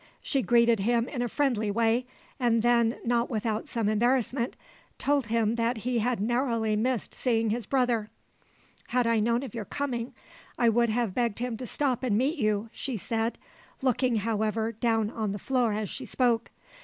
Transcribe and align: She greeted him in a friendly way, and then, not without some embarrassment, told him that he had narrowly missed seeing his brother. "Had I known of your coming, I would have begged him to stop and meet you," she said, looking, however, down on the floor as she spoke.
She 0.23 0.41
greeted 0.41 0.79
him 0.79 1.07
in 1.07 1.21
a 1.21 1.27
friendly 1.27 1.69
way, 1.69 2.07
and 2.39 2.63
then, 2.63 2.97
not 3.05 3.29
without 3.29 3.69
some 3.69 3.87
embarrassment, 3.87 4.55
told 4.97 5.27
him 5.27 5.53
that 5.57 5.77
he 5.85 5.99
had 5.99 6.19
narrowly 6.19 6.75
missed 6.75 7.13
seeing 7.13 7.51
his 7.51 7.67
brother. 7.67 8.09
"Had 8.87 9.05
I 9.05 9.19
known 9.19 9.43
of 9.43 9.53
your 9.53 9.63
coming, 9.63 10.15
I 10.57 10.69
would 10.69 10.89
have 10.89 11.13
begged 11.13 11.37
him 11.37 11.55
to 11.57 11.67
stop 11.67 12.01
and 12.01 12.17
meet 12.17 12.39
you," 12.39 12.71
she 12.73 12.97
said, 12.97 13.37
looking, 13.83 14.15
however, 14.15 14.71
down 14.71 15.11
on 15.11 15.33
the 15.33 15.37
floor 15.37 15.71
as 15.73 15.87
she 15.87 16.05
spoke. 16.05 16.49